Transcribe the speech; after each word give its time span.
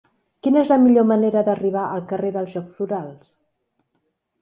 Quina 0.45 0.59
és 0.63 0.71
la 0.73 0.77
millor 0.85 1.05
manera 1.11 1.45
d'arribar 1.51 1.85
al 1.89 2.03
carrer 2.15 2.35
dels 2.39 2.57
Jocs 2.59 2.83
Florals? 2.83 3.41